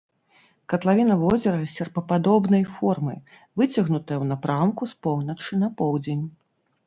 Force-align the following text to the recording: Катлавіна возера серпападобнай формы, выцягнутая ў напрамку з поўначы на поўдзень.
Катлавіна 0.71 1.17
возера 1.23 1.59
серпападобнай 1.73 2.63
формы, 2.79 3.13
выцягнутая 3.61 4.17
ў 4.23 4.25
напрамку 4.33 4.83
з 4.93 4.99
поўначы 5.09 5.61
на 5.65 5.69
поўдзень. 5.83 6.25